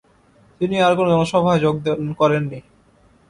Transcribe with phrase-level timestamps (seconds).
[0.61, 2.59] তিনি আর কোন জনসভায় যোগদান করেননি।